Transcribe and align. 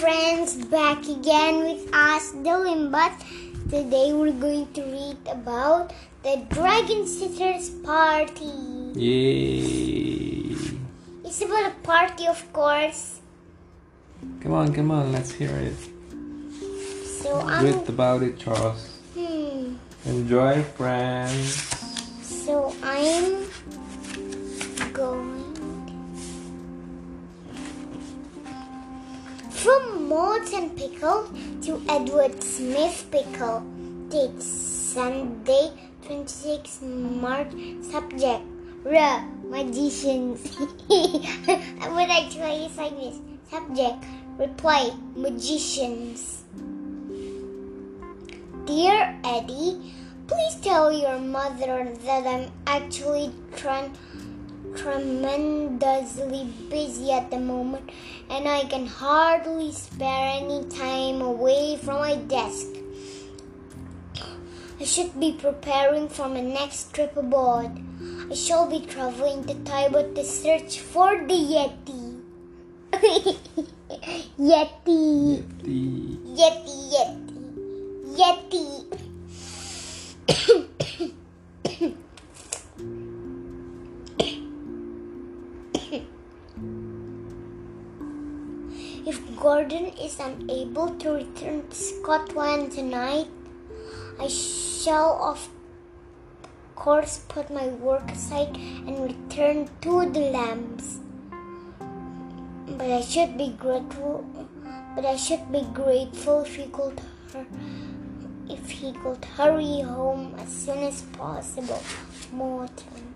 friends, 0.00 0.56
back 0.72 1.06
again 1.06 1.62
with 1.62 1.84
us, 1.92 2.30
the 2.30 2.56
Limbas. 2.64 3.12
Today 3.68 4.14
we're 4.14 4.32
going 4.32 4.72
to 4.72 4.80
read 4.80 5.18
about 5.28 5.92
the 6.22 6.40
Dragonsitter's 6.48 7.68
Party. 7.84 8.48
Yay! 8.96 10.56
It's 11.22 11.42
about 11.42 11.72
a 11.72 11.74
party, 11.82 12.26
of 12.26 12.40
course. 12.50 13.20
Come 14.40 14.54
on, 14.54 14.72
come 14.72 14.90
on, 14.90 15.12
let's 15.12 15.32
hear 15.32 15.52
it. 15.52 15.76
So 17.04 17.38
I'm. 17.40 17.66
Read 17.66 17.86
about 17.86 18.22
it, 18.22 18.38
Charles. 18.38 18.96
Hmm. 19.12 19.74
Enjoy, 20.06 20.62
friends. 20.80 21.60
So 22.24 22.74
I'm 22.82 23.49
and 30.20 30.76
Pickle 30.76 31.32
to 31.62 31.80
Edward 31.88 32.42
Smith 32.42 33.08
Pickle. 33.10 33.60
Date 34.10 34.42
Sunday, 34.42 35.72
26 36.04 36.82
March. 36.82 37.48
Subject 37.80 38.44
R 38.84 39.24
Magicians. 39.48 40.44
but 41.46 42.10
actually 42.10 42.68
it's 42.68 42.76
like 42.76 42.96
this. 43.00 43.16
Subject 43.48 44.04
Reply 44.36 44.90
Magicians. 45.16 46.44
Dear 48.66 49.16
Eddie, 49.24 49.94
please 50.28 50.56
tell 50.60 50.92
your 50.92 51.18
mother 51.18 51.96
that 52.04 52.26
I'm 52.26 52.52
actually 52.66 53.32
trying 53.56 53.96
tremendously 54.76 56.44
busy 56.68 57.12
at 57.12 57.30
the 57.30 57.38
moment 57.38 57.90
and 58.28 58.48
I 58.48 58.64
can 58.64 58.86
hardly 58.86 59.72
spare 59.72 60.40
any 60.40 60.64
time 60.68 61.20
away 61.20 61.76
from 61.76 61.98
my 62.00 62.16
desk. 62.16 62.66
I 64.80 64.84
should 64.84 65.18
be 65.20 65.32
preparing 65.32 66.08
for 66.08 66.28
my 66.28 66.40
next 66.40 66.94
trip 66.94 67.16
abroad. 67.16 67.82
I 68.30 68.34
shall 68.34 68.66
be 68.70 68.86
traveling 68.86 69.44
to 69.44 69.54
Tibet 69.54 70.14
to 70.14 70.24
search 70.24 70.80
for 70.80 71.16
the 71.26 71.34
Yeti. 71.34 72.20
Yeti. 72.92 73.36
The 73.90 74.46
Yeti, 76.38 76.92
Yeti, 76.92 77.46
Yeti. 78.16 78.66
Gordon 89.40 89.86
is 89.98 90.20
unable 90.20 90.90
to 90.96 91.12
return 91.12 91.66
to 91.66 91.74
Scotland 91.74 92.72
tonight, 92.72 93.26
I 94.20 94.28
shall 94.28 95.18
of 95.24 95.48
course 96.76 97.24
put 97.26 97.48
my 97.48 97.68
work 97.68 98.10
aside 98.10 98.54
and 98.54 99.00
return 99.02 99.70
to 99.80 100.04
the 100.10 100.26
lambs. 100.36 101.00
But 102.68 102.90
I 102.90 103.00
should 103.00 103.38
be 103.38 103.56
grateful. 103.58 104.26
But 104.94 105.06
I 105.06 105.16
should 105.16 105.50
be 105.50 105.62
grateful 105.72 106.42
if 106.42 106.56
he 106.56 106.66
could, 106.66 107.00
if 108.46 108.70
he 108.70 108.92
could 108.92 109.24
hurry 109.24 109.80
home 109.80 110.34
as 110.38 110.50
soon 110.50 110.80
as 110.80 111.00
possible. 111.16 111.82
Morton. 112.30 113.09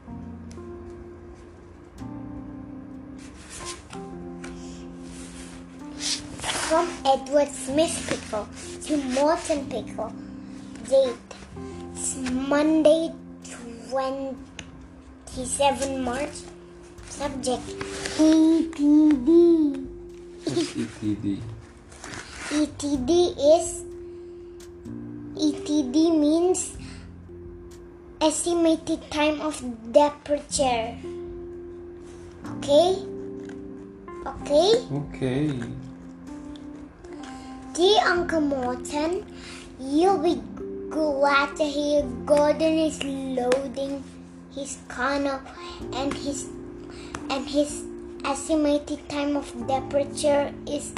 From 6.69 6.89
Edward 7.05 7.49
Smith 7.53 7.93
Pickle 8.09 8.49
to 8.89 8.97
Morton 9.13 9.69
Pickle. 9.69 10.09
Date 10.89 11.21
Monday, 12.33 13.13
27 13.91 16.01
March. 16.03 16.33
Subject 17.09 17.63
ETD. 18.17 19.29
what's 20.45 20.73
ETD? 20.73 21.41
ETD 22.49 23.37
is 23.37 23.85
ETD 25.37 25.95
means 26.19 26.77
estimated 28.21 29.11
time 29.11 29.41
of 29.41 29.61
departure. 29.93 30.97
Okay? 32.57 32.97
Okay? 34.25 34.87
Okay. 34.91 35.53
Dear 37.75 38.07
Uncle 38.07 38.41
Morton, 38.41 39.27
you'll 39.81 40.19
be 40.19 40.41
glad 40.91 41.57
to 41.57 41.65
hear 41.65 42.03
Gordon 42.25 42.79
is 42.79 43.03
loading 43.03 44.05
his 44.55 44.79
canoe 44.87 45.41
and 45.93 46.15
his 46.15 46.45
and 47.31 47.45
his 47.49 47.83
estimated 48.25 49.09
time 49.09 49.37
of 49.37 49.51
departure 49.67 50.55
is 50.69 50.93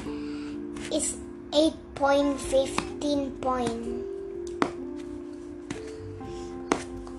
is 0.93 1.17
8.15 1.53 3.41
point. 3.41 4.05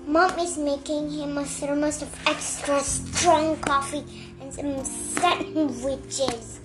Mom 0.06 0.38
is 0.38 0.56
making 0.56 1.10
him 1.10 1.36
a 1.36 1.44
thermos 1.44 2.00
of 2.02 2.14
extra 2.28 2.78
strong 2.78 3.56
coffee 3.56 4.04
and 4.40 4.54
some 4.54 4.84
sandwiches. 4.84 6.60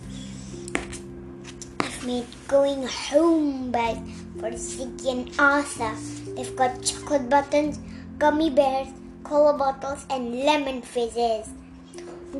Made 2.05 2.25
going 2.49 2.85
home 2.85 3.71
bed 3.71 4.03
for 4.37 4.51
Ziggy 4.51 5.09
and 5.09 5.39
Arthur. 5.39 5.95
They've 6.35 6.53
got 6.53 6.83
chocolate 6.83 7.29
buttons, 7.29 7.79
gummy 8.17 8.49
bears, 8.49 8.89
cola 9.23 9.57
bottles, 9.57 10.05
and 10.09 10.43
lemon 10.43 10.81
fizzes. 10.81 11.47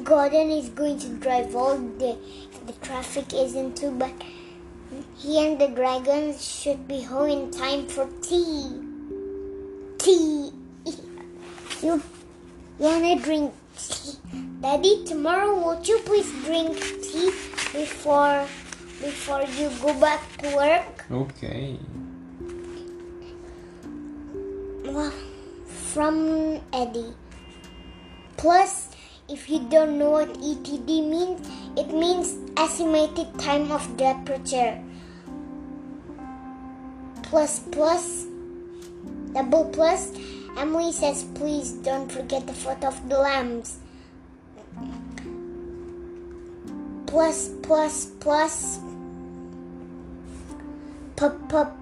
Gordon 0.04 0.52
is 0.52 0.68
going 0.68 1.00
to 1.00 1.10
drive 1.16 1.56
all 1.56 1.78
day 1.78 2.18
if 2.52 2.68
the 2.68 2.74
traffic 2.86 3.34
isn't 3.34 3.78
too 3.78 3.92
bad. 3.92 4.12
He 5.18 5.40
and 5.46 5.58
the 5.58 5.70
dragons 5.70 6.44
should 6.44 6.86
be 6.86 7.02
home 7.02 7.30
in 7.30 7.52
time 7.52 7.88
for 7.88 8.10
tea. 8.22 8.70
Tea. 9.98 10.52
You, 11.82 12.02
you 12.80 12.86
wanna 12.86 13.20
drink 13.20 13.54
tea? 13.78 14.14
Daddy, 14.62 15.04
tomorrow 15.06 15.54
won't 15.60 15.88
you 15.88 16.00
please 16.00 16.32
drink 16.46 16.80
tea 17.02 17.30
before 17.74 18.48
before 19.04 19.44
you 19.60 19.70
go 19.82 19.94
back 20.00 20.24
to 20.40 20.56
work? 20.56 21.06
Okay. 21.12 21.78
Well, 24.86 25.12
from 25.68 26.62
Eddie. 26.72 27.14
Plus, 28.38 28.96
if 29.28 29.50
you 29.50 29.60
don't 29.70 30.00
know 30.00 30.12
what 30.12 30.34
ETD 30.40 30.88
means, 30.88 31.44
it 31.78 31.94
means 31.94 32.38
estimated 32.56 33.28
time 33.40 33.72
of 33.72 33.84
departure. 33.98 34.82
Plus, 37.24 37.60
plus, 37.72 38.26
double 39.34 39.66
plus. 39.66 40.12
Emily 40.58 40.92
says, 40.92 41.26
please 41.36 41.74
don't 41.84 42.10
forget 42.10 42.48
the 42.48 42.54
foot 42.54 42.84
of 42.84 43.10
the 43.10 43.18
lambs. 43.18 43.80
Plus, 47.08 47.50
plus, 47.64 48.06
plus. 48.20 48.80
Pup, 51.16 51.50
pup. 51.50 51.78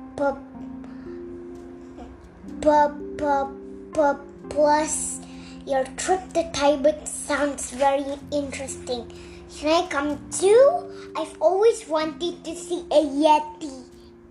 Pup, 2.61 2.93
pup, 3.17 3.51
pup. 3.93 4.19
Plus, 4.49 5.19
your 5.65 5.85
trip 5.95 6.21
to 6.33 6.51
Tibet 6.51 7.07
sounds 7.07 7.71
very 7.71 8.19
interesting. 8.31 9.11
Can 9.57 9.83
I 9.83 9.87
come 9.87 10.19
too? 10.31 11.11
I've 11.15 11.35
always 11.41 11.87
wanted 11.87 12.43
to 12.43 12.55
see 12.55 12.81
a 12.91 13.01
Yeti. 13.01 13.85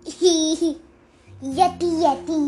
yeti, 1.41 1.89
Yeti. 2.05 2.41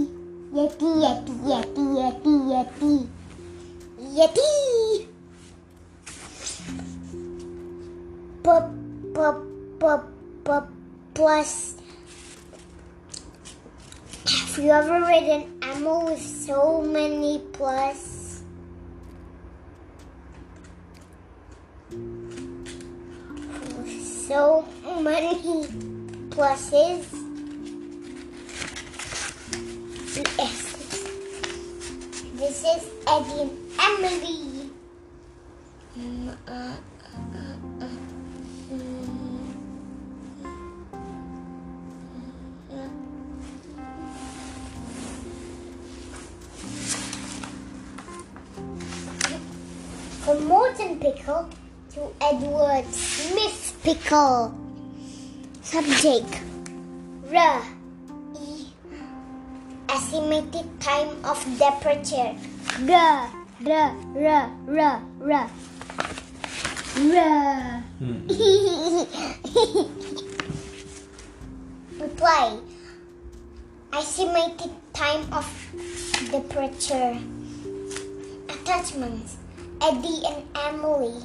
Yeti, 0.54 0.90
Yeti, 1.02 1.34
Yeti, 1.50 1.84
Yeti, 1.98 2.34
Yeti. 2.54 3.08
Yeti! 4.00 5.08
Pup, 8.44 8.70
pup, 9.16 9.42
pup, 9.80 10.08
pup, 10.44 10.70
plus. 11.16 11.83
Have 14.54 14.64
you 14.64 14.70
ever 14.70 15.02
read 15.02 15.24
an 15.24 15.64
animal 15.64 16.06
with 16.06 16.22
so 16.22 16.80
many 16.84 17.42
plus? 17.54 18.44
So 24.28 24.68
many 25.02 25.66
pluses? 26.30 27.10
This 32.38 32.64
is 32.64 32.92
Eddie 33.08 33.50
and 33.80 34.06
Emily. 34.06 34.70
Edward 52.74 52.90
Smith 52.92 53.78
Pickle. 53.84 54.58
Subject 55.62 56.42
R. 57.32 57.62
E. 58.36 58.66
Estimated 59.90 60.82
time 60.82 61.24
of 61.24 61.38
departure. 61.60 62.36
R. 62.90 63.30
R. 63.64 63.96
R. 64.18 64.52
R. 64.68 65.02
R. 65.22 65.50
R. 66.98 67.84
Hmm. 68.00 68.28
Reply. 72.02 72.58
Estimated 73.94 74.72
time 74.94 75.32
of 75.32 75.46
departure. 76.32 77.20
Attachments. 78.50 79.38
Eddie 79.80 80.26
and 80.26 80.44
Emily. 80.56 81.22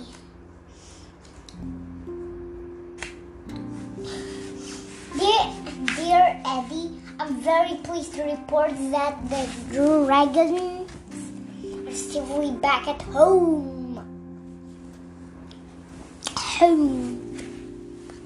Dear, 5.18 5.50
dear 5.96 6.40
Eddie, 6.46 6.90
I'm 7.18 7.40
very 7.40 7.74
pleased 7.82 8.14
to 8.14 8.22
report 8.22 8.70
that 8.92 9.16
the 9.28 9.48
dragons 9.72 10.90
are 11.88 11.92
safely 11.92 12.52
back 12.52 12.86
at 12.86 13.02
home. 13.02 13.98
Home. 16.36 17.18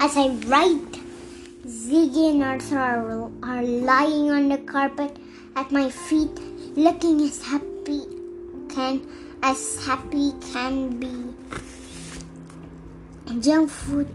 As 0.01 0.17
I 0.17 0.29
write, 0.47 0.93
Ziggy 1.67 2.33
and 2.33 2.43
Arthur 2.43 2.79
are, 2.79 3.31
are 3.43 3.63
lying 3.63 4.31
on 4.31 4.49
the 4.51 4.59
carpet 4.59 5.17
at 5.57 5.73
my 5.73 5.89
feet, 5.89 6.39
looking 6.77 7.23
as 7.23 7.43
happy 7.43 8.03
can 8.69 9.01
as 9.43 9.85
happy 9.87 10.33
can 10.53 10.99
be. 10.99 11.35
Junk 13.41 13.71
food 13.71 14.09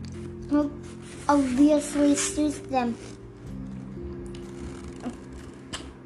obviously 1.28 2.16
suits 2.16 2.60
them. 2.60 2.98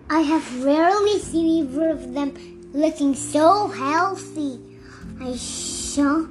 I 0.10 0.22
have 0.22 0.64
rarely 0.64 1.20
seen 1.20 1.48
either 1.48 1.90
of 1.90 2.14
them 2.14 2.34
looking 2.74 3.16
so 3.16 3.68
healthy. 3.68 4.60
I 5.22 5.36
shall 5.36 6.30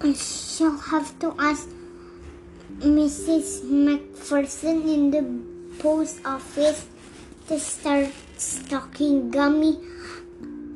I 0.00 0.12
shall 0.12 0.76
have 0.76 1.18
to 1.20 1.34
ask 1.38 1.68
Mrs. 2.78 3.62
McPherson 3.64 4.84
in 4.84 5.10
the 5.10 5.22
post 5.82 6.20
office 6.24 6.86
to 7.48 7.58
start 7.58 8.10
stocking 8.36 9.30
gummy. 9.30 9.78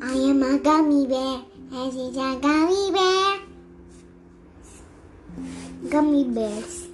I 0.00 0.14
am 0.14 0.42
a 0.42 0.58
gummy 0.58 1.06
bear. 1.06 1.42
This 1.70 1.94
is 1.94 2.16
a 2.16 2.38
gummy 2.40 2.92
bear. 2.92 3.47
Gummy 5.90 6.24
bears. 6.24 6.86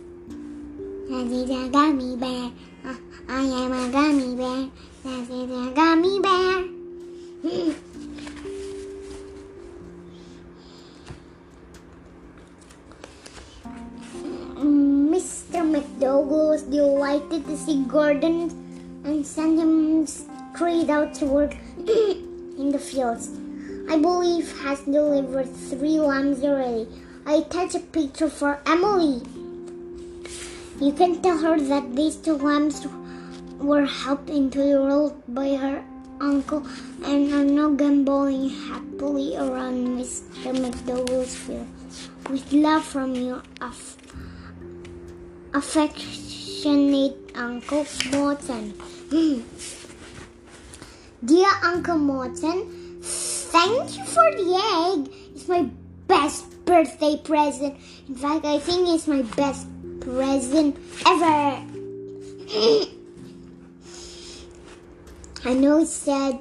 This 1.09 1.33
is 1.33 1.51
a 1.51 1.69
gummy 1.69 2.17
bear. 2.17 2.53
Uh, 2.87 2.95
I 3.29 3.43
am 3.43 3.73
a 3.73 3.91
gummy 3.91 4.37
bear. 4.37 4.71
This 5.03 5.31
is 5.31 5.51
a 5.51 5.73
gummy 5.75 6.21
bear. 6.21 6.65
Mr. 15.15 15.61
McDougall 15.67 16.51
was 16.51 16.63
delighted 16.63 17.47
to 17.47 17.57
see 17.57 17.83
Gordon 17.89 18.51
and 19.05 19.27
sent 19.27 19.59
him 19.59 20.07
straight 20.07 20.89
out 20.89 21.13
to 21.15 21.27
work 21.27 21.57
in 21.79 22.71
the 22.71 22.79
fields. 22.79 23.31
I 23.91 23.99
believe 23.99 24.57
has 24.61 24.81
delivered 24.83 25.53
three 25.53 25.99
lambs 25.99 26.45
already. 26.45 26.87
I 27.27 27.37
attached 27.37 27.75
a 27.75 27.81
picture 27.81 28.29
for 28.29 28.61
Emily. 28.67 29.23
You 30.79 30.93
can 30.93 31.23
tell 31.23 31.39
her 31.39 31.59
that 31.59 31.97
these 31.97 32.17
two 32.17 32.37
lambs 32.37 32.87
were 33.59 33.87
helped 33.87 34.29
into 34.29 34.59
the 34.59 34.79
world 34.79 35.23
by 35.27 35.57
her 35.57 35.83
uncle 36.21 36.67
and 37.03 37.33
are 37.33 37.45
now 37.45 37.71
gamboling 37.71 38.51
happily 38.51 39.37
around 39.39 39.97
Mr. 39.99 40.53
McDougall's 40.53 41.35
field. 41.35 41.67
With 42.29 42.53
love 42.53 42.85
from 42.85 43.15
your 43.15 43.43
aff- 43.61 43.97
affectionate 45.55 47.17
Uncle 47.35 47.87
Morton. 48.13 48.75
Dear 51.25 51.49
Uncle 51.63 51.99
Morton, 51.99 53.01
thank 53.01 53.97
you 53.97 54.05
for 54.05 54.31
the 54.37 54.61
egg. 54.93 55.11
It's 55.35 55.49
my 55.49 55.71
best 56.07 56.54
birthday 56.65 57.17
present. 57.17 57.77
In 58.09 58.17
fact, 58.17 58.45
I 58.45 58.59
think 58.59 58.89
it's 58.89 59.07
my 59.07 59.23
best 59.23 59.67
present 60.01 60.77
ever. 61.07 61.63
I 65.45 65.53
know 65.53 65.81
it's 65.81 65.93
sad. 65.93 66.41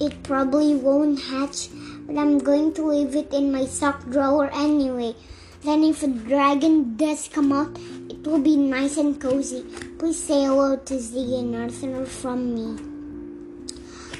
It 0.00 0.22
probably 0.22 0.74
won't 0.74 1.20
hatch, 1.20 1.68
but 2.06 2.16
I'm 2.16 2.38
going 2.38 2.72
to 2.74 2.82
leave 2.86 3.14
it 3.14 3.32
in 3.32 3.52
my 3.52 3.66
sock 3.66 4.08
drawer 4.10 4.50
anyway. 4.52 5.14
Then, 5.62 5.84
if 5.84 6.02
a 6.02 6.08
dragon 6.08 6.96
does 6.96 7.28
come 7.28 7.52
out, 7.52 7.76
it 8.08 8.26
will 8.26 8.40
be 8.40 8.56
nice 8.56 8.96
and 8.96 9.20
cozy. 9.20 9.62
Please 9.98 10.22
say 10.22 10.44
hello 10.44 10.76
to 10.76 10.94
Ziggy 10.94 11.40
and 11.40 11.54
Arthur 11.56 12.06
from 12.06 12.54
me. 12.54 12.76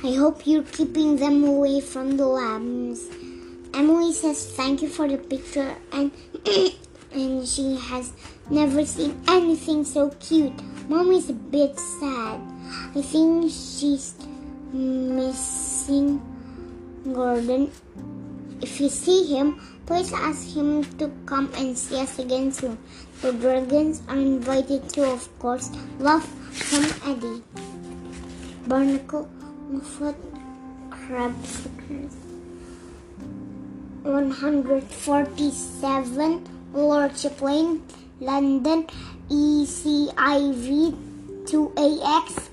I 0.05 0.15
hope 0.15 0.47
you're 0.47 0.63
keeping 0.63 1.17
them 1.17 1.45
away 1.45 1.81
from 1.81 2.17
the 2.17 2.27
lambs. 2.27 3.09
Emily 3.77 4.11
says 4.11 4.53
thank 4.57 4.81
you 4.81 4.89
for 4.89 5.07
the 5.07 5.19
picture 5.19 5.77
and 5.93 6.11
and 7.13 7.47
she 7.47 7.77
has 7.77 8.11
never 8.49 8.87
seen 8.87 9.21
anything 9.29 9.85
so 9.85 10.09
cute. 10.19 10.59
Mom 10.89 11.13
is 11.13 11.29
a 11.29 11.35
bit 11.35 11.79
sad. 11.79 12.41
I 12.97 13.03
think 13.03 13.53
she's 13.53 14.15
missing 14.73 16.23
Gordon. 17.13 17.71
If 18.63 18.81
you 18.81 18.89
see 18.89 19.27
him, 19.27 19.61
please 19.85 20.11
ask 20.11 20.57
him 20.57 20.83
to 20.97 21.13
come 21.27 21.53
and 21.57 21.77
see 21.77 22.01
us 22.01 22.19
again 22.19 22.53
soon. 22.53 22.79
The 23.21 23.33
dragons 23.35 24.01
are 24.09 24.17
invited 24.17 24.89
too, 24.89 25.05
of 25.05 25.29
course. 25.39 25.71
Love 25.99 26.25
from 26.25 26.85
Eddie. 27.13 27.43
Barnacle, 28.67 29.29
Mullet, 29.69 30.17
Crab 30.91 31.35
Stickers. 31.45 32.26
147 34.07 36.47
Lordship 36.73 37.43
Lane, 37.43 37.83
London, 38.21 38.87
ECIV 39.29 40.95
2AX. 41.45 42.49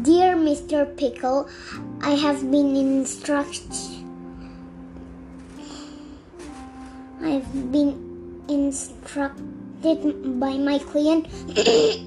Dear 0.00 0.36
Mr. 0.36 0.96
Pickle, 0.96 1.48
I 2.00 2.14
have 2.14 2.48
been 2.48 2.76
instructed. 2.76 3.72
I've 7.20 7.72
been 7.72 8.44
instructed 8.48 9.53
by 9.84 10.56
my 10.56 10.78
client 10.78 11.28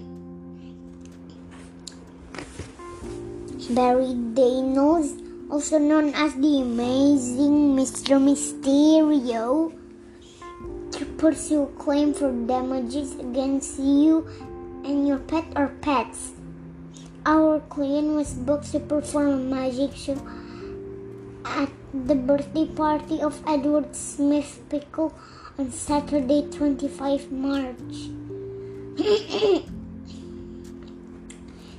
Barry 3.70 4.16
Daniels, 4.34 5.14
also 5.52 5.78
known 5.78 6.12
as 6.16 6.34
the 6.36 6.62
amazing 6.62 7.78
Mr. 7.78 8.18
Mysterio, 8.18 9.78
to 10.92 11.06
pursue 11.22 11.64
a 11.64 11.68
claim 11.78 12.16
for 12.16 12.32
damages 12.32 13.14
against 13.20 13.78
you 13.78 14.28
and 14.84 15.08
your 15.08 15.20
pet 15.20 15.46
or 15.56 15.68
pets. 15.82 16.32
Our 17.28 17.60
client 17.70 18.16
was 18.16 18.34
booked 18.34 18.72
to 18.72 18.80
perform 18.80 19.28
a 19.28 19.38
magic 19.38 19.96
show 19.96 20.18
at 21.46 21.70
the 21.94 22.16
birthday 22.16 22.66
party 22.66 23.22
of 23.22 23.40
Edward 23.46 23.96
Smith 23.96 24.64
Pickle 24.68 25.14
on 25.58 25.72
Saturday, 25.72 26.48
25 26.52 27.32
March. 27.32 28.10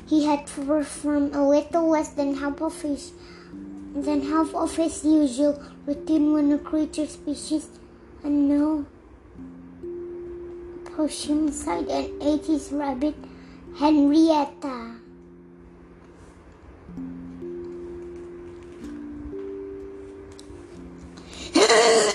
he 0.09 0.25
had 0.25 0.47
performed 0.47 1.35
a 1.35 1.43
little 1.43 1.89
less 1.89 2.09
than 2.11 2.35
half 2.35 2.61
of 2.61 2.81
his 2.83 3.13
than 3.95 4.23
half 4.23 4.55
of 4.55 4.77
his 4.77 5.05
usual 5.05 5.63
routine 5.87 6.33
when 6.33 6.53
a 6.53 6.59
creature 6.59 7.07
species 7.07 7.69
unknown 8.25 8.87
pushed 10.97 11.27
him 11.27 11.49
aside 11.49 11.89
and 11.89 12.23
ate 12.23 12.47
his 12.47 12.73
rabbit 12.73 13.15
Henrietta. 13.77 14.97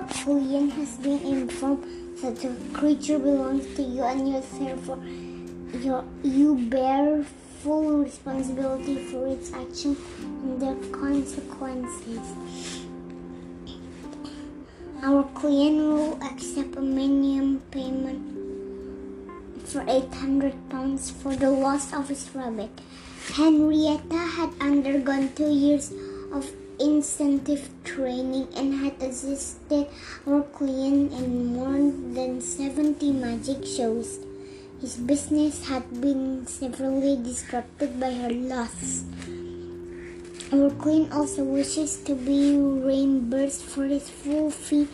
has 0.00 0.96
been 0.98 1.20
informed 1.20 1.84
that 2.22 2.36
the 2.36 2.54
creature 2.72 3.18
belongs 3.18 3.64
to 3.76 3.82
you 3.82 4.02
and 4.02 4.28
you 4.28 4.42
therefore 4.58 4.98
you, 5.74 6.04
you 6.22 6.56
bear 6.68 7.24
full 7.62 8.04
responsibility 8.04 8.96
for 9.06 9.26
its 9.26 9.52
action 9.52 9.96
and 10.18 10.60
their 10.60 10.76
consequences. 10.90 12.20
Our 15.02 15.24
client 15.34 15.78
will 15.78 16.22
accept 16.22 16.76
a 16.76 16.80
minimum 16.80 17.62
payment 17.70 18.38
for 19.66 19.84
800 19.86 20.70
pounds 20.70 21.10
for 21.10 21.36
the 21.36 21.50
loss 21.50 21.92
of 21.92 22.08
his 22.08 22.28
rabbit. 22.34 22.70
Henrietta 23.34 24.16
had 24.16 24.50
undergone 24.60 25.32
two 25.34 25.50
years 25.50 25.92
of 26.32 26.50
incentive 26.80 27.68
training 27.84 28.48
and 28.56 28.74
had 28.74 29.02
assisted 29.02 29.86
our 30.26 30.42
client 30.42 31.12
in 31.12 31.54
more 31.54 31.92
than 32.14 32.40
70 32.40 33.12
magic 33.12 33.64
shows. 33.66 34.18
His 34.80 34.96
business 34.96 35.66
had 35.66 36.00
been 36.00 36.46
severely 36.46 37.16
disrupted 37.16 37.98
by 37.98 38.12
her 38.12 38.30
loss. 38.30 39.04
Our 40.52 40.70
client 40.70 41.12
also 41.12 41.44
wishes 41.44 41.96
to 42.04 42.14
be 42.14 42.56
reimbursed 42.56 43.64
for 43.64 43.84
his 43.84 44.08
full 44.08 44.50
fee 44.50 44.88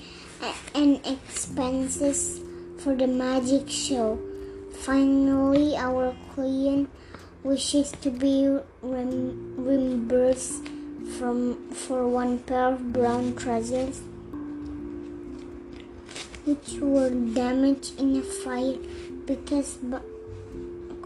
and 0.74 1.00
expenses 1.06 2.40
for 2.78 2.96
the 2.96 3.06
magic 3.06 3.68
show. 3.68 4.18
Finally, 4.82 5.76
our 5.76 6.16
client 6.34 6.90
wishes 7.44 7.92
to 8.00 8.10
be 8.10 8.48
reimbursed 8.82 10.73
from 11.18 11.70
for 11.70 12.08
one 12.08 12.38
pair 12.40 12.72
of 12.72 12.92
brown 12.92 13.34
trousers 13.36 14.00
which 16.44 16.78
were 16.80 17.10
damaged 17.10 17.98
in 17.98 18.16
a 18.16 18.22
fire 18.22 18.76
because 19.26 19.78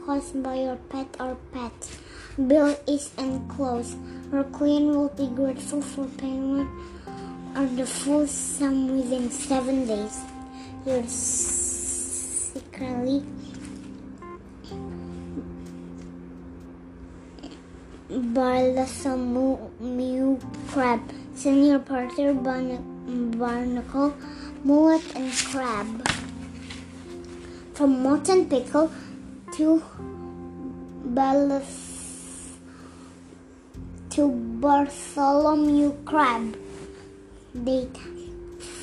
caused 0.08 0.42
by 0.42 0.54
your 0.54 0.76
pet 0.88 1.06
or 1.20 1.36
pets. 1.52 1.98
Bill 2.36 2.76
is 2.86 3.12
enclosed. 3.18 3.96
Our 4.32 4.44
client 4.44 4.96
will 4.96 5.10
be 5.10 5.28
grateful 5.28 5.82
for 5.82 6.06
payment 6.16 6.70
of 7.54 7.76
the 7.76 7.86
full 7.86 8.26
sum 8.26 8.96
within 8.96 9.30
seven 9.30 9.86
days. 9.86 10.18
Yours 10.86 11.12
secretly 12.54 13.22
Bartholomew 18.18 20.42
crab, 20.66 21.00
senior 21.36 21.78
partner 21.78 22.34
barnacle, 22.34 24.12
mullet, 24.64 25.14
and 25.14 25.32
crab. 25.32 26.08
From 27.74 28.02
Morton 28.02 28.48
pickle 28.48 28.90
to 29.52 29.84
Balas 31.04 32.56
to 34.10 34.28
Bartholomew 34.28 35.92
crab. 36.04 36.56
Date 37.54 37.98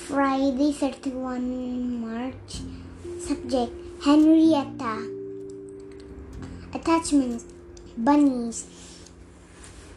Friday 0.08 0.72
31 0.72 2.00
March. 2.00 2.62
Subject 3.20 3.74
Henrietta. 4.02 5.10
Attachments 6.74 7.44
Bunnies 7.98 8.95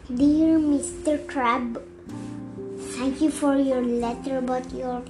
Dear 0.09 0.57
Mr. 0.57 1.21
Crab, 1.27 1.77
thank 2.97 3.21
you 3.21 3.29
for 3.29 3.55
your 3.55 3.85
letter 3.85 4.39
about 4.39 4.73
your 4.73 5.03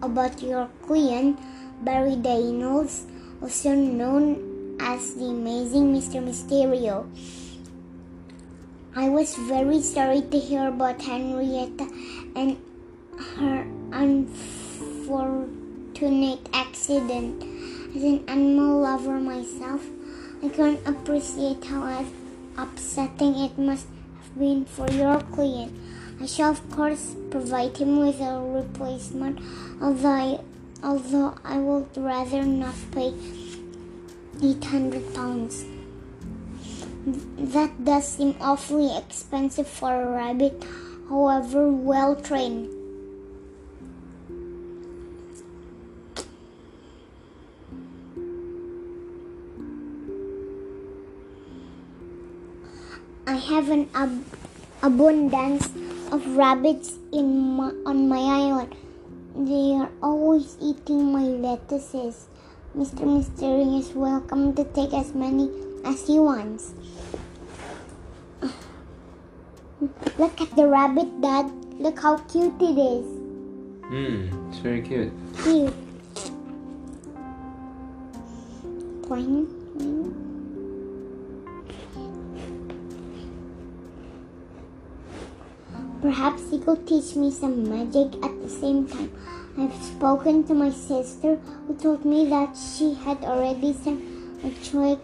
about 0.00 0.40
your 0.40 0.70
client 0.86 1.40
Barry 1.82 2.14
Daniels, 2.14 3.02
also 3.42 3.74
known 3.74 4.78
as 4.78 5.14
the 5.14 5.24
amazing 5.24 5.92
Mr. 5.92 6.22
Mysterio. 6.22 7.10
I 8.94 9.08
was 9.08 9.34
very 9.34 9.82
sorry 9.82 10.22
to 10.22 10.38
hear 10.38 10.68
about 10.68 11.02
Henrietta 11.02 11.90
and 12.36 12.58
her 13.34 13.66
unfortunate 13.90 14.38
accident. 16.54 17.42
As 17.96 18.04
an 18.04 18.22
animal 18.28 18.82
lover 18.86 19.18
myself, 19.18 19.82
I 20.44 20.48
can't 20.48 20.78
appreciate 20.86 21.64
how 21.64 22.06
upsetting 22.56 23.34
it 23.34 23.58
must 23.58 23.88
been 24.38 24.64
for 24.64 24.90
your 24.90 25.20
client. 25.20 25.72
I 26.20 26.26
shall 26.26 26.50
of 26.50 26.70
course 26.70 27.14
provide 27.30 27.76
him 27.76 27.98
with 27.98 28.20
a 28.20 28.40
replacement, 28.40 29.40
although 29.80 30.08
I, 30.08 30.40
although 30.82 31.34
I 31.44 31.58
would 31.58 31.96
rather 31.96 32.42
not 32.42 32.74
pay 32.92 33.14
800 34.42 35.14
pounds. 35.14 35.64
That 37.04 37.84
does 37.84 38.06
seem 38.06 38.36
awfully 38.40 38.96
expensive 38.96 39.66
for 39.66 39.92
a 39.92 40.10
rabbit, 40.12 40.64
however 41.08 41.70
well 41.70 42.14
trained. 42.14 42.81
I 53.26 53.36
have 53.36 53.70
an 53.70 53.88
ab- 53.94 54.24
abundance 54.82 55.66
of 56.10 56.36
rabbits 56.36 56.98
in 57.12 57.56
my, 57.56 57.70
on 57.86 58.08
my 58.08 58.18
island. 58.18 58.74
They 59.36 59.76
are 59.78 59.90
always 60.02 60.56
eating 60.60 61.12
my 61.12 61.22
lettuces. 61.22 62.26
Mr. 62.76 63.06
Mystery 63.06 63.78
is 63.78 63.92
welcome 63.94 64.54
to 64.56 64.64
take 64.64 64.92
as 64.92 65.14
many 65.14 65.48
as 65.84 66.04
he 66.06 66.18
wants. 66.18 66.72
Look 70.18 70.40
at 70.40 70.54
the 70.56 70.66
rabbit, 70.66 71.20
Dad. 71.20 71.46
Look 71.78 72.00
how 72.00 72.16
cute 72.26 72.60
it 72.60 72.76
is. 72.76 73.06
Hmm, 73.86 74.48
it's 74.48 74.58
very 74.58 74.82
cute. 74.82 75.12
Cute. 75.42 75.74
Point. 79.06 79.48
Perhaps 86.02 86.50
he 86.50 86.58
could 86.58 86.84
teach 86.84 87.14
me 87.14 87.30
some 87.30 87.62
magic 87.70 88.12
at 88.24 88.42
the 88.42 88.48
same 88.48 88.88
time. 88.88 89.12
I've 89.56 89.72
spoken 89.84 90.42
to 90.48 90.52
my 90.52 90.70
sister 90.70 91.36
who 91.66 91.76
told 91.76 92.04
me 92.04 92.26
that 92.26 92.56
she 92.56 92.94
had 92.94 93.22
already 93.22 93.72
sent 93.72 94.02
a 94.42 94.50
check 94.66 94.98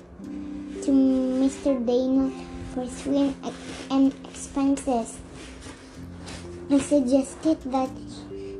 to 0.82 0.90
Mr. 0.90 1.78
Daniel 1.86 2.32
for 2.74 2.84
swim 2.88 3.36
and 3.92 4.12
expenses. 4.24 5.18
I 6.68 6.78
suggested 6.80 7.62
that 7.70 7.90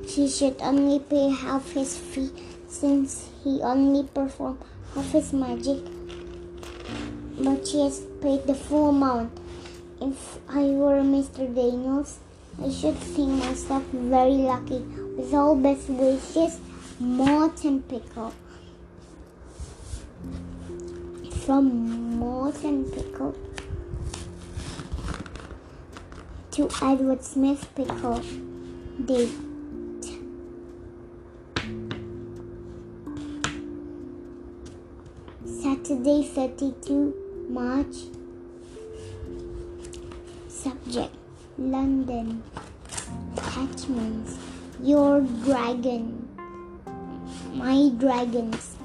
she 0.09 0.29
should 0.29 0.63
only 0.63 1.01
pay 1.01 1.31
half 1.31 1.73
his 1.73 1.99
fee 1.99 2.31
since 2.69 3.29
he 3.43 3.61
only 3.63 4.07
performed 4.07 4.63
half 4.95 5.11
his 5.11 5.33
magic. 5.33 5.83
But 7.41 7.67
she 7.67 7.81
has 7.81 8.07
paid 8.23 8.47
the 8.47 8.55
full 8.55 8.91
amount. 8.91 9.33
If 10.01 10.39
I 10.49 10.63
were 10.79 11.03
Mr. 11.03 11.53
Daniels, 11.53 12.21
I 12.61 12.71
should 12.71 12.97
think 12.97 13.45
myself 13.45 13.85
very 13.93 14.39
lucky. 14.39 14.81
With 15.17 15.33
all 15.33 15.55
best 15.55 15.89
wishes, 15.89 16.61
Morton 16.99 17.83
Pickle. 17.83 18.35
From 21.45 22.19
Morton 22.19 22.91
Pickle 22.91 23.35
to 26.51 26.69
Edward 26.83 27.23
Smith 27.23 27.69
Pickle. 27.77 28.21
Date. 29.05 29.31
Saturday, 35.47 36.25
32 36.25 37.15
March. 37.49 37.97
Subject 40.49 41.18
London. 41.59 42.43
Attachments. 43.37 44.39
Your 44.81 45.21
dragon. 45.45 46.29
My 47.53 47.91
dragons. 47.99 48.77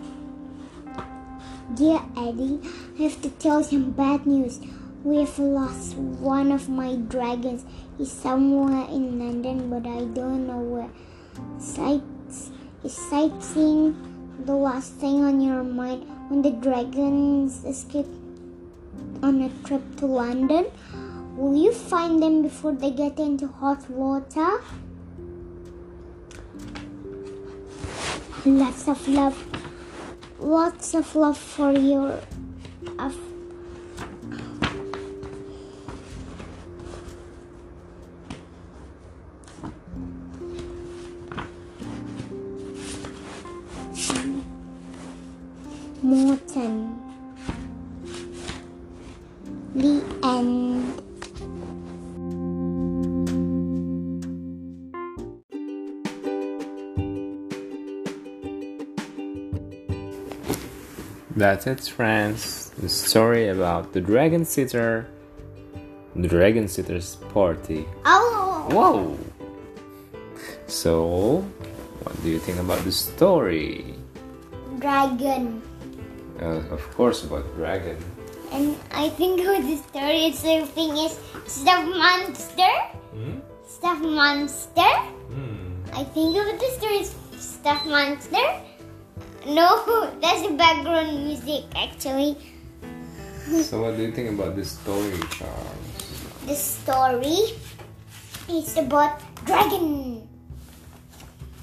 Dear 1.75 2.01
Eddie, 2.17 2.59
I 2.97 3.03
have 3.03 3.21
to 3.21 3.29
tell 3.29 3.63
some 3.63 3.91
bad 3.91 4.25
news. 4.25 4.59
We 5.03 5.17
have 5.17 5.37
lost 5.37 5.95
one 5.95 6.51
of 6.51 6.67
my 6.67 6.95
dragons. 6.95 7.63
He's 7.97 8.11
somewhere 8.11 8.87
in 8.89 9.19
London, 9.19 9.69
but 9.69 9.87
I 9.87 10.05
don't 10.05 10.47
know 10.47 10.59
where. 10.59 10.89
Sights 11.59 12.49
is 12.83 12.97
sightseeing 13.09 13.95
the 14.45 14.55
last 14.55 14.93
thing 14.93 15.23
on 15.23 15.41
your 15.41 15.63
mind 15.63 16.07
when 16.29 16.41
the 16.41 16.51
dragons 16.51 17.63
escape 17.65 18.07
on 19.21 19.41
a 19.41 19.49
trip 19.67 19.81
to 19.97 20.05
London? 20.07 20.65
Will 21.35 21.55
you 21.55 21.71
find 21.73 22.21
them 22.21 22.43
before 22.43 22.73
they 22.73 22.91
get 22.91 23.17
into 23.19 23.47
hot 23.47 23.89
water? 23.89 24.61
lots 28.45 28.87
of 28.87 29.07
love, 29.07 29.47
lots 30.39 30.93
of 30.93 31.15
love 31.15 31.37
for 31.37 31.71
your. 31.71 32.19
Of, 32.99 33.32
That's 61.35 61.65
it, 61.65 61.81
friends. 61.81 62.69
The 62.77 62.89
story 62.89 63.49
about 63.49 63.93
the 63.93 64.01
dragon 64.01 64.45
sitter, 64.45 65.09
the 66.15 66.27
dragon 66.27 66.67
sitter's 66.67 67.15
party. 67.33 67.87
Oh! 68.05 68.69
Whoa! 68.69 69.17
So, 70.67 71.41
what 72.03 72.21
do 72.21 72.29
you 72.29 72.37
think 72.37 72.59
about 72.59 72.83
the 72.85 72.91
story? 72.91 73.95
Dragon. 74.77 75.61
Uh, 76.39 76.61
of 76.69 76.81
course, 76.93 77.23
about 77.23 77.49
dragon. 77.55 77.97
And 78.51 78.77
I 78.91 79.09
think 79.09 79.41
with 79.41 79.65
the 79.65 79.77
story 79.89 80.29
it's 80.29 80.43
the 80.43 80.67
thing 80.69 80.93
is 80.97 81.17
stuff 81.47 81.81
monster. 81.81 82.73
Hmm? 83.09 83.39
Stuff 83.65 83.99
monster. 84.01 84.93
Hmm. 85.33 85.81
I 85.93 86.03
think 86.03 86.37
of 86.37 86.59
the 86.61 86.69
story 86.77 87.01
is 87.01 87.15
stuff 87.41 87.85
monster. 87.87 88.45
No, 89.45 90.11
that's 90.21 90.41
the 90.47 90.53
background 90.55 91.25
music 91.25 91.65
actually. 91.75 92.37
So, 93.43 93.83
what 93.83 93.97
do 93.97 94.03
you 94.03 94.11
think 94.13 94.39
about 94.39 94.55
this 94.55 94.71
story, 94.71 95.19
Charles? 95.35 95.83
The 96.47 96.55
story 96.55 97.51
is 98.47 98.77
about 98.77 99.19
dragon. 99.43 100.23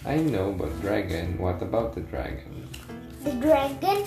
I 0.05 0.17
know 0.17 0.51
about 0.51 0.79
dragon. 0.83 1.39
What 1.39 1.63
about 1.63 1.95
the 1.95 2.03
dragon? 2.03 2.69
The 3.25 3.33
dragon 3.33 4.05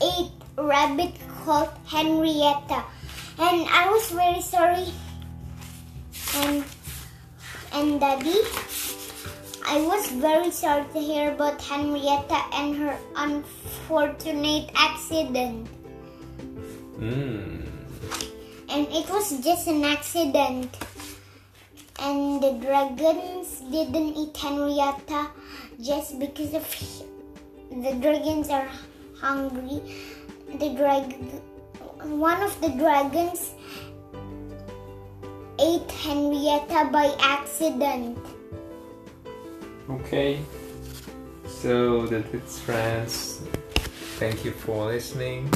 ate 0.00 0.30
a 0.56 0.62
rabbit 0.62 1.14
called 1.42 1.70
Henrietta. 1.86 2.86
And 3.38 3.66
I 3.66 3.90
was 3.90 4.10
very 4.10 4.42
sorry. 4.42 4.86
And 6.36 6.64
and 7.72 8.00
daddy, 8.00 8.42
I 9.70 9.82
was 9.82 10.06
very 10.08 10.50
sorry 10.50 10.86
to 10.94 10.98
hear 10.98 11.32
about 11.32 11.60
Henrietta 11.60 12.40
and 12.54 12.74
her 12.76 12.96
unfortunate 13.16 14.70
accident. 14.74 15.68
Hmm. 16.96 17.66
And 18.70 18.88
it 18.88 19.10
was 19.10 19.28
just 19.44 19.68
an 19.68 19.84
accident. 19.84 20.74
And 22.00 22.42
the 22.42 22.52
dragons 22.64 23.60
didn't 23.70 24.16
eat 24.16 24.34
Henrietta 24.34 25.28
just 25.78 26.18
because 26.18 26.54
of 26.54 26.64
the 27.70 27.92
dragons 28.00 28.48
are 28.48 28.70
hungry. 29.20 29.82
The 30.58 30.70
drag 30.80 31.12
one 32.08 32.40
of 32.40 32.58
the 32.62 32.70
dragons 32.70 33.52
ate 35.60 35.90
Henrietta 35.90 36.88
by 36.90 37.14
accident. 37.20 38.16
Okay. 39.90 40.40
So 41.46 42.06
that's 42.06 42.34
it, 42.34 42.42
friends. 42.64 43.40
Thank 44.18 44.44
you 44.44 44.52
for 44.52 44.86
listening. 44.86 45.50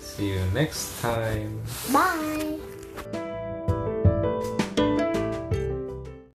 See 0.00 0.30
you 0.30 0.44
next 0.52 1.00
time. 1.00 1.62
Bye. 1.92 2.69